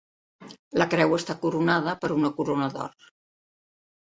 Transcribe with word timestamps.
La 0.81 0.87
creu 0.93 1.13
està 1.17 1.35
coronada 1.43 1.93
per 2.07 2.11
una 2.17 2.33
corona 2.41 2.71
d'or. 2.79 2.97